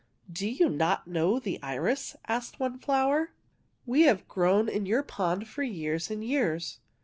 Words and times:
''Do 0.41 0.49
you 0.49 0.67
not 0.67 1.05
know 1.05 1.37
the 1.37 1.61
iris?" 1.61 2.15
asked 2.27 2.59
one 2.59 2.79
flower." 2.79 3.33
We 3.85 4.01
have 4.09 4.27
grown 4.27 4.67
in 4.67 4.87
your 4.87 5.03
pond 5.03 5.47
for 5.47 5.61
years 5.61 6.09
and 6.09 6.23
years. 6.23 6.79